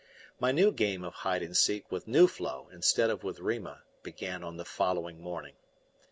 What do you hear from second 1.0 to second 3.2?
of hide and seek with Nuflo instead